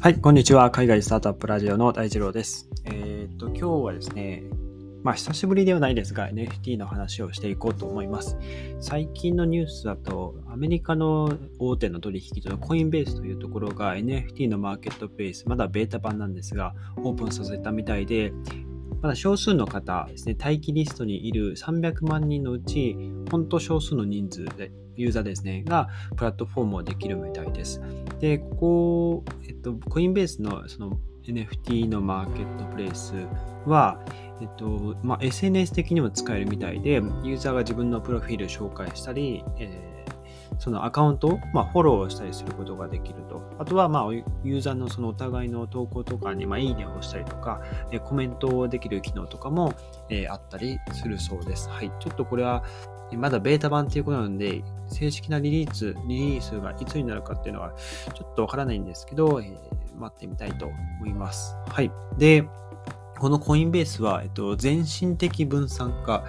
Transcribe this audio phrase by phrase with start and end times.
[0.00, 0.70] はい、こんにちは。
[0.70, 2.68] 海外スタートアップラジオの大二郎です。
[2.84, 4.44] えーっと、今日はですね、
[5.02, 8.38] まあ、久しぶりではないですが、NFT の話をしていこうと思います。
[8.78, 18.32] 最近のニュースだと、アメリカの大手の取引所のコインベースというところが NFT のマーケットベース、まだベータ版なんですが、オープンさせたみたいで、
[19.00, 22.96] まだ少数の方ですね、待機リストにいる300万人のうち、
[23.30, 27.80] 本当少数の人数で、ユーザーですね、がプラットフォームをできるみたいです。
[28.20, 33.14] で、ここ、えっと、コインベースのその NFT のマーケットプレイス
[33.66, 34.00] は、
[34.40, 40.04] えっと、まあ、SNS 的にも使えるみたいで、ユーザーが自分のプロフィールを紹介したり、え
[40.58, 43.42] そのアカウントを、まあ、フォローしたりすることができると。
[43.58, 49.74] あとは、まあ、ユーザーのそのお互いの投稿とかに、まあ、いいねをしたりとか、えコメントをできる機能とかも、
[50.08, 51.68] えーあったりするそうです。
[51.68, 51.90] はい。
[52.00, 52.62] ちょっとこれは、
[53.16, 57.72] まだベータ版っていうことなので、正式なリリース、リリースがいつになるかっていうのは、
[58.14, 61.56] ちょっとわからないんですけど、えー待ってみたいと思います。
[61.68, 61.90] はい。
[62.16, 62.44] で、
[63.18, 66.24] このコインベースは、えっと、全身的分散化、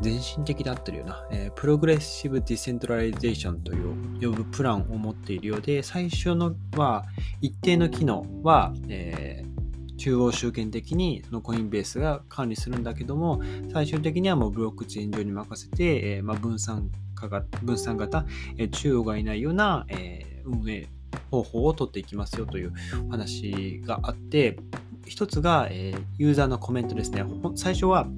[0.00, 7.04] 全身的であってるような、えープログレッシブディセントラリゼーションという呼ぶプランを持っているようで、最初のは、
[7.40, 9.54] 一定の機能は、えー
[9.96, 13.40] 中央集権的にそのコインベースが管理するんだけども、
[13.72, 18.26] 最終的にはもうブロックチェーン上に任せて、えーまあ、分散化が分散型、
[18.58, 20.88] えー中央がいないような、えー運営
[21.30, 22.72] 方法を取っていきますよという
[23.08, 24.58] 話があって、
[25.06, 27.24] 一つが、えーユーザーのコメントですね。
[27.54, 28.08] 最初は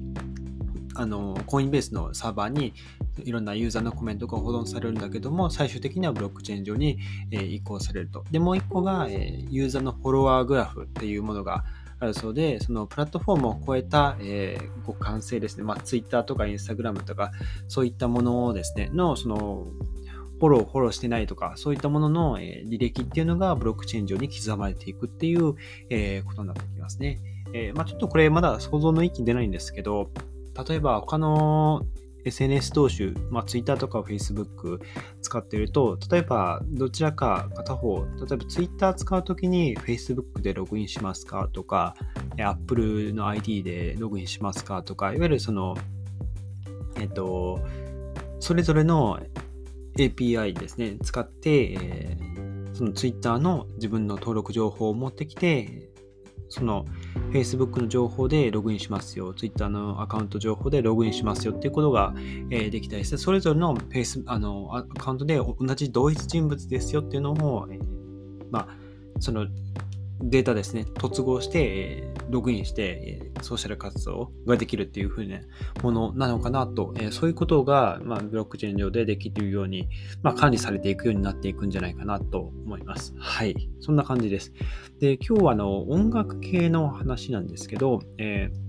[0.97, 2.73] あのコインベースのサーバーに
[3.23, 6.97] いろんなユーザーのコメントが保存されるんだけども、最終的にはブロックチェーン上に、
[7.31, 8.23] え移行されると。
[8.31, 11.63] で、もう一個が、えーユーザーのフォロワーグラフっていうものが
[11.99, 17.31] あるそうで、そのプラットフォームを超えた、えー互換性ですね、まあ、Twitter とか Instagram とか、
[17.67, 19.67] そういったものですね、の、その、
[20.39, 25.55] フォロー、フォローしてないとか、そういったものの、え履歴っていうのがブロックチェーン上に刻まれていくっていう、
[25.89, 27.19] えことになってきますね。
[27.53, 30.09] えまあ、ちょっとこれまだ想像の域に出ないんですけど、
[30.67, 31.85] 例えば他の
[32.25, 34.79] SNS 同士、まあ、Twitter とか Facebook
[35.21, 41.95] 使ってると、例えばどちらか片方、例えば Twitter 使うときに Facebook でログインしますかとか、
[42.37, 45.77] Apple の ID でログインしますかとか、いわゆるその、
[46.99, 47.61] えっと、
[48.39, 49.19] それぞれの
[49.97, 52.47] API ですね、使って、えー
[52.77, 55.89] その Twitter の自分の登録情報を持ってきて、
[56.49, 56.85] その
[57.31, 62.13] Facebook の情報でログインしますよ、Twitter のアカウント情報でログインしますよっていうことが、
[62.49, 67.79] えできたりして、それぞれのフェイスあのアカウントで同じ同一人物ですよっていうのも、え
[68.51, 68.67] まあ、
[69.19, 69.47] その
[70.21, 75.39] データですね、突合して、ログインして、ソーシャル活動ができるっていう風な
[75.83, 79.87] ものなのかなと、そういうことが、まあ、ブロックチェーン上でできるように、
[80.23, 83.13] まあ、管理されていくようになっていくんじゃないかなと思います。
[83.17, 83.69] はい。
[83.79, 84.53] そんな感じです。
[84.99, 88.66] で、今日はあの音楽系の話なんですけど、えー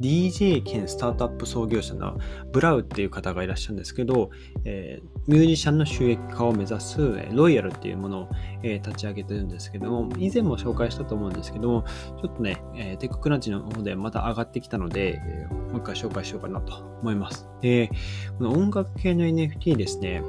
[0.00, 2.18] DJ 兼スタートアップ創業者の
[2.52, 4.30] ブラウっていう方がいらっしゃるんですけど、
[4.64, 6.98] えーミュージシャンの収益化を目指す
[7.30, 8.28] ロイヤルっていうものを、
[8.64, 11.84] えー立ち上げてるんですけども、以前も紹介したと思うんですけども、
[12.20, 17.48] ちょっとね、えーテッククランチの方でまた上がってきたので、えーもう一回紹介しようかなと思います。
[17.60, 17.90] で、
[18.38, 20.22] この音楽系の NFT ですね、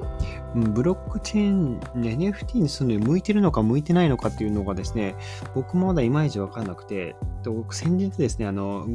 [0.56, 5.16] ブロックチェーン、NFT にするのに向いてるのか向いてないのかっていうのがですね、
[5.56, 7.16] 僕もまだいまいちわかんなくて、
[7.72, 8.88] 先日ですね、あの、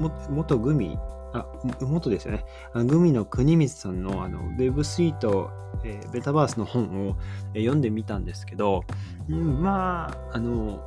[0.00, 0.98] も元グミ、
[1.32, 1.46] あ、
[1.80, 2.44] 元ですよね。
[2.74, 5.50] グミの国光さんのあの Web3 と、
[5.84, 7.16] えーベタバースの本を
[7.54, 8.84] 読んでみたんですけど、
[9.28, 10.82] うんまあ、あの、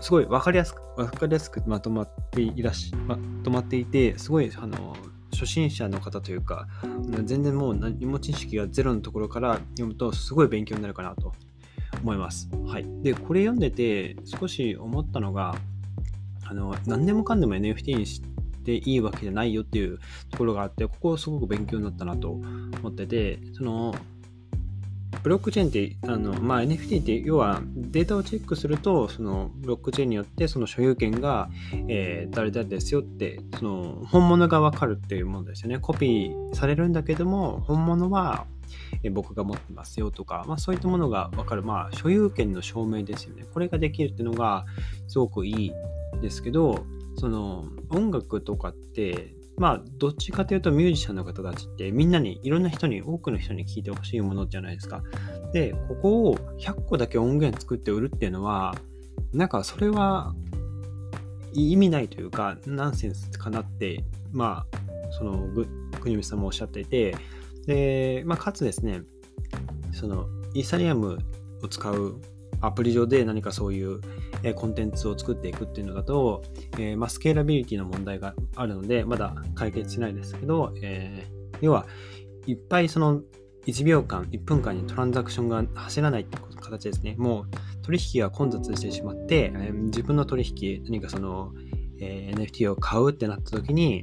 [0.00, 4.96] すごいわかりやすく、わかりやすくまとまっていらっし、まとまっていて、すごい、あの、
[5.34, 6.66] 初心者の方というか、
[7.24, 11.32] 全然もう何も知識がゼロのところから読むと、すごい勉強になるかなと
[12.02, 12.48] 思います。
[12.66, 12.86] はい。
[13.02, 15.54] で、これ読んでて、少し思ったのが、
[16.44, 18.22] あの、何でもかんでも NFT にし
[18.64, 19.98] ていいわけじゃないよっていう
[20.30, 23.94] ところがあって、ここすごく勉強になったなと思ってて、その、
[25.22, 31.48] ブロックチェーンって、あのまあ、NFT って要はデータをチェックすると、そのブロックチェーンによってその所有権が、
[31.88, 35.78] えー誰々ですよって、その本物がわかるっていうものですよね。
[35.78, 38.46] コピーされるんだけども、本物は
[39.02, 43.44] え僕が持ってますよとか、まあ、そういったものがわかる、まあ、所有権の証明ですよね。
[43.52, 44.64] これができるっていうのが
[45.08, 45.72] すごくいい
[46.20, 46.84] ですけど、
[47.16, 55.02] その音楽とかって、まあ、どっちかというとミュージシャンの方たちってみんなに、いろんな人に、多くの人に聞いてほしいものじゃないですか。
[55.52, 58.74] で、ここを100個だけ音源作って売るっていうのは、
[59.32, 60.34] なんかそれは
[61.52, 65.48] 意味ないというか、ナンセンスかなって、まあ、その、
[66.00, 67.16] 国光さんもおっしゃっていて、
[67.66, 69.02] で、まあ、かつですね、
[69.92, 71.18] その、イーサリアム
[71.62, 72.20] を使う
[72.66, 74.00] アプリ上で何かそういう、
[74.56, 81.26] コンテンツを作っていくっていうのだと、えー、まあ、スケーラビリティの問題があるので、まだ解決しないですけど、え
[81.60, 81.86] 要は、
[82.46, 83.22] いっぱいその
[83.66, 87.14] 1秒間、1分間にトランザクションが走らないって形ですね。
[87.16, 87.44] もう
[87.82, 91.52] 取引が混雑してしまって、え自分の取引、何かその、
[92.00, 94.02] え NFT を買うってなった時に、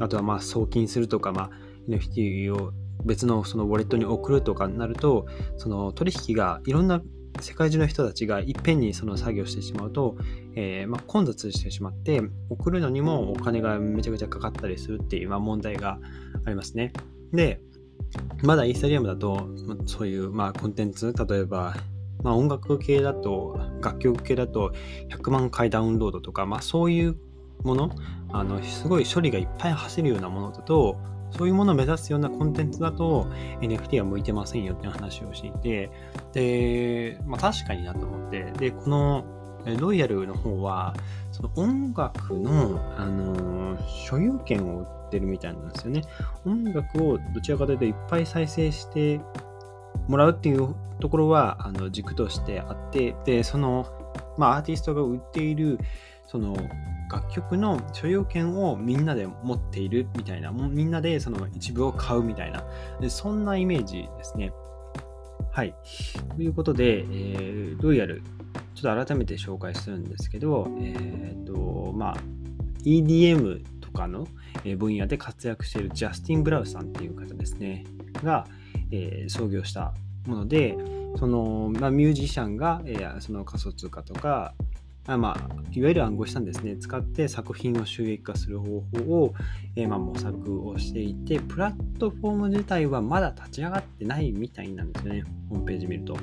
[0.00, 1.50] あとはまあ送金するとか、まあ、
[1.88, 2.72] NFT を
[3.04, 5.26] 別のそのウォレットに送るとかになると、
[5.56, 7.00] その取引がいろんな
[7.40, 10.16] 世界中の人たちがいっぺんにその作業してしまうと、
[10.54, 15.98] えー、まあ、混雑してしまって、送るのにもお金がめちゃくちゃかかったりするっていう、まあ、問題が
[16.44, 16.92] ありますね。
[17.32, 17.60] で、
[18.42, 21.76] まだイーサリアムだと、まそういう、まあ、コンテンツ、例えば、
[22.22, 24.72] まあ、音楽系だと、楽曲系だと
[25.10, 27.16] 100万回ダウンロードとか、まあ、そういう
[27.62, 27.90] もの、
[28.32, 30.96] あのすごい処理がいっぱい走るようなものだと、
[31.30, 33.26] そういうものを目指すようなコンテンツだと
[33.60, 35.90] NFT は向いてませんよっていう話をしていて、
[36.32, 39.24] で、まあ確かになと思って、で、この
[39.78, 40.94] ロイヤルの方は、
[41.32, 46.02] その音楽の、あの所有権を売ってるみたいなんですよね。
[46.44, 49.20] 音楽をどちらかというといっぱい再生して
[50.08, 53.86] もらうっていうところはあの軸としてあって、で、その、
[54.38, 55.78] まあアーティストが売っている、
[56.26, 56.56] その
[57.10, 62.64] 楽曲の所有権をみんなで持っているみたいな、みんなでその一部を買うみたいな、
[63.00, 64.52] でそんなイメージですね。
[65.52, 65.74] はい。
[66.36, 68.22] ということで、えー、ロイヤル、
[68.74, 72.16] ちょっと改めて紹介するんですけど、えっ、ー、と、まあ、
[72.84, 74.28] EDM とかの
[74.76, 77.84] 分野で活躍しているジャスティン・ブラウさんっていう方ですね、
[78.22, 78.46] が、
[78.90, 79.94] えー、創業した
[80.26, 80.76] もので、
[81.18, 84.54] その、まあ、ミュージシャンが、えー、その仮想通貨とか、
[85.06, 89.34] あまあ、いわゆる暗号資産ですね、使って作品を収益化する方法を、
[89.76, 96.16] えー、まあ、模索をしていて、プラットフォーム自体はまだ立ち上がってないみたいなんですよね、ホームページ見ると。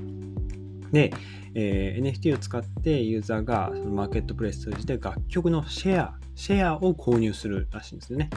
[0.92, 1.14] で、
[1.56, 8.30] えー、NFT を使ってユーザーがそのマーケットプレイス通じて楽曲のシェア、シェアを購入するらしいんですよね。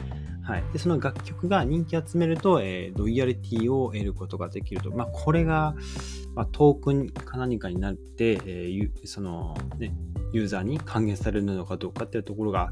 [0.43, 0.63] はい。
[0.71, 4.91] で、その楽曲が人気集めると、えー、ロイヤリティを得ることができると。
[4.91, 5.75] まあ、これが、
[6.35, 9.95] まあ、トークンか何かになって、えー、その、ね、
[10.31, 12.71] ユーザーに還元されるのかどうかっていうところが、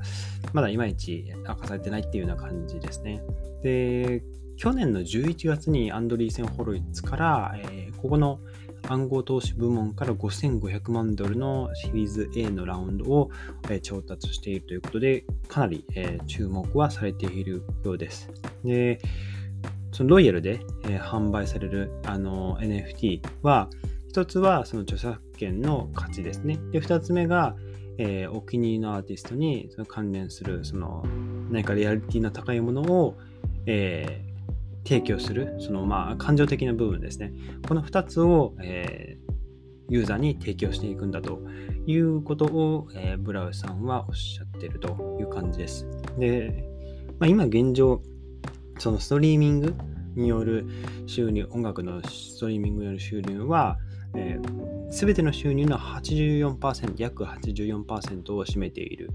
[0.53, 3.21] まだいまいち明かされてないっていうような感じですね。
[3.63, 4.23] で、
[4.57, 8.39] 去年の11月にアンドリーセン・ホロイツから、えー、ここの
[8.87, 13.29] 暗号投資部門から5500万ドルのシリーズ A のラウンドを、
[13.69, 18.31] え、調達しているということで、かなり、え、注目はされているようです。
[18.63, 18.99] で、
[19.91, 23.69] そのロイヤルで、え販売されるあの NFT は、
[24.09, 26.57] 一つはその著作権の価値ですね。
[26.71, 27.55] で、二つ目が、
[27.97, 31.03] えー、お気に入りのアーティストにその関連する、その
[31.49, 33.15] 何かリアリティの高いものを、
[33.65, 34.34] えー、
[34.85, 37.33] 提供する、そのまあ感情的な部分ですね。
[37.67, 39.33] この2つを、えー、
[39.89, 41.41] ユーザーに提供していくんだと
[41.85, 45.87] いうことを、えー、ブラウさんはおっしゃってるという感じです。
[46.17, 46.63] で、
[47.19, 48.01] まあ、今現状、
[48.77, 49.73] そのストリーミング
[50.15, 50.67] による
[51.07, 53.77] 収入、音楽のストリーミングによる収入は、
[54.15, 59.11] えー、全ての収入の84%、約84%を占めている。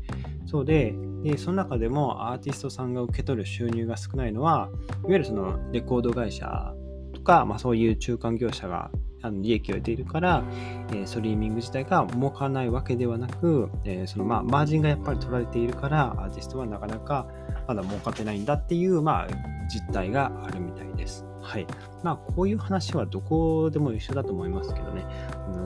[0.46, 4.70] そうでで、その中でもアーティストさんが受け取る収入が少ないのは、
[5.02, 6.74] いわゆるそのレコード会社
[7.12, 8.90] とか、まあ、そういう中間業者が
[9.22, 10.44] 利益を得ているから、
[10.90, 17.26] えー、ストリーミング自体が儲からないわけではなく、えー、そのまあマージンがやっぱり取られているから、アーティストはなかなか
[17.68, 19.28] まだ儲かってないんだっていう、まあ、
[19.68, 21.29] 実態があるみたいです。
[21.50, 21.66] はい。
[22.04, 25.04] まあ、こういう話はどこでも一緒だと思いますけどね、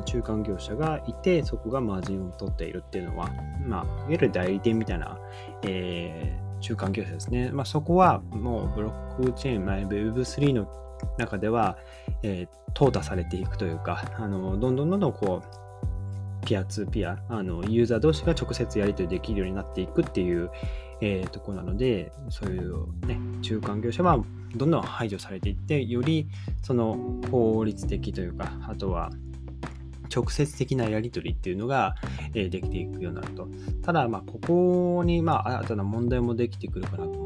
[0.07, 3.29] 中間業者がいて、そこがマージンを取っているっていうのは、
[3.67, 5.19] まあ、いわゆる代理店みたいな、
[5.63, 7.51] えー、中間業者ですね。
[7.53, 10.67] まあ、そこはもうブロックチェーン、まあ、Web3 の
[11.19, 11.77] 中では、
[12.23, 20.51] えー、淘汰されていくというか、あのどんどんどんどんこう、ピアツーピア、あのユーザー同士が直接やり取りできるようになっていくっていう、
[21.07, 24.19] えー、とこなので、そういう、ね、中間業者は
[24.57, 26.27] どんどん排除されていって、より
[26.63, 29.11] その効率的というか、あとは
[30.15, 31.95] 直接的なやり取りっていうのが、
[32.33, 33.47] えできていくようになると。
[33.83, 37.24] ただ、ま、ここに、まあ、新たな問題もできてくるかなと、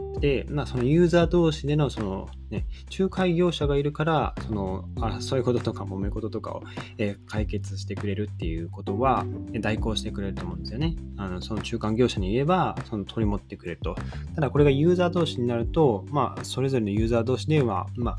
[0.49, 4.85] まあ、そのユーザー同士での、その、ね、仲介業者がいるから、その、
[5.21, 6.63] そういうこととか揉め事とかを、
[6.99, 9.25] えー、解決してくれるっていうことは、
[9.61, 10.97] 代行してくれると思うんですよね。
[11.17, 13.97] あのその中間業者に言えば、その取り持ってくれると。
[14.35, 18.19] ただ、これがユーザー同士になると、まあ、それぞれのユーザー同士では、まあ、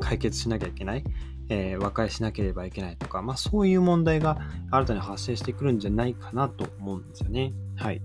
[0.00, 1.04] 解決しなきゃいけない。
[1.48, 4.38] えー、和解しなければいけないとか、まあ、そういう問題が
[4.70, 7.52] 新たに発生してくるんじゃないかなと思うんですよね。
[7.76, 8.00] はい。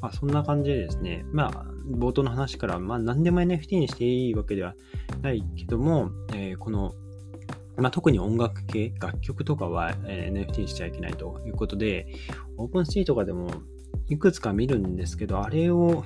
[0.00, 4.74] まあ、そんな感じでですね、まあ、冒頭の話から、まあ、何でも NFT にしていいわけでは
[5.22, 6.94] ないけども、えー、この
[7.80, 12.06] まあ、特に音楽系、楽曲とかは、え、NFT にしちゃいけないということで、
[12.56, 13.50] オープンシーとかでも
[14.08, 16.04] いくつか見るんですけど、あれを、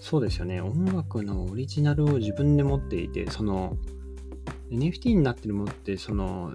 [0.00, 3.76] そうですよね、音楽のオリジナルを自分で持っていて、その、
[4.70, 6.54] NFT になってるものって、その、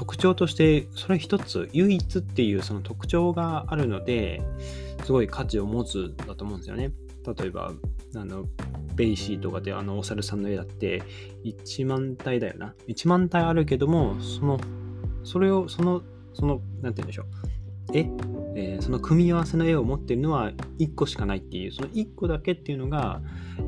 [0.00, 4.40] 特徴として、それ一つ、唯一っていうその特徴があるので、
[5.04, 6.90] すごい価値を持つだと思うんですよね。
[7.38, 7.70] 例えば、
[8.16, 8.46] あの、
[8.94, 11.02] BAYC とかであのお猿さんの絵だって
[11.44, 12.74] 1万体だよな。
[12.88, 14.58] 1万体あるけども、その、
[15.22, 16.00] それを、その、
[16.32, 17.26] その、なんて言うんでしょう。
[17.92, 18.10] 絵、
[18.56, 23.20] えー、その組み合わせの絵を持ってるのは1個しかないっていう、その1個だけっていうのが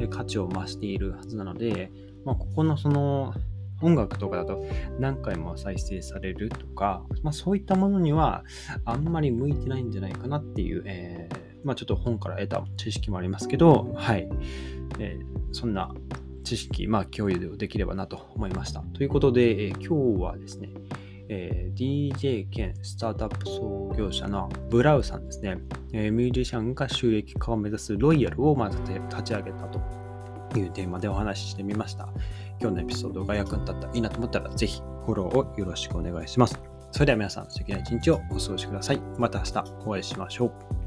[0.09, 1.93] 価値を増しているはずなので、
[2.25, 3.35] まあ、ここのその
[3.83, 4.65] 音楽とかだと
[4.99, 8.45] 何回も再生されるとか、まあ、そういったものには
[8.85, 14.29] あんまり向いてないんじゃないかなっていう、えー、まあ、ちょっと本から得た知識もありますけど、はい。
[14.99, 15.95] えー、そんな
[16.45, 18.81] 知識、まあ、共有できればなと思いました。
[18.81, 20.71] ということで、えー、今日はですね、
[21.29, 25.59] えー、DJ 兼スタートアップ創業者のブラウさんですね、
[25.93, 29.81] えー、ミュージシャンが収益化を目指すロイヤルをまず立ち上げたと
[30.59, 32.09] いうテーマでお話ししてみました。
[32.61, 36.59] 今日のエピソードが役に立ったらいいなと思ったら、ぜひフォローをよろしくお願いします。
[36.91, 39.01] それでは皆さん、素敵な一日をお過ごしください。
[39.19, 40.82] また明日お会いしましょう。